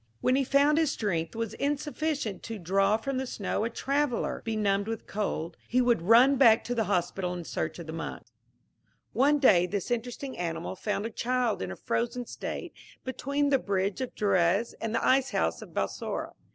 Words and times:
When 0.19 0.35
he 0.35 0.43
found 0.43 0.79
his 0.79 0.91
strength 0.91 1.35
was 1.35 1.53
insufficient 1.53 2.41
to 2.45 2.57
draw 2.57 2.97
from 2.97 3.17
the 3.19 3.27
snow 3.27 3.65
a 3.65 3.69
traveller 3.69 4.41
benumbed 4.43 4.87
with 4.87 5.05
cold, 5.05 5.57
he 5.67 5.79
would 5.79 6.01
run 6.01 6.37
back 6.37 6.63
to 6.63 6.73
the 6.73 6.85
hospital 6.85 7.35
in 7.35 7.43
search 7.43 7.77
of 7.77 7.85
the 7.85 7.93
monks. 7.93 8.31
One 9.13 9.37
day 9.37 9.67
this 9.67 9.91
interesting 9.91 10.39
animal 10.39 10.75
found 10.75 11.05
a 11.05 11.11
child 11.11 11.61
in 11.61 11.69
a 11.69 11.75
frozen 11.75 12.25
state 12.25 12.73
between 13.03 13.49
the 13.51 13.59
Bridge 13.59 14.01
of 14.01 14.15
Drouaz 14.15 14.73
and 14.81 14.95
the 14.95 15.05
Ice 15.05 15.29
house 15.29 15.61
of 15.61 15.69
Balsora. 15.71 16.31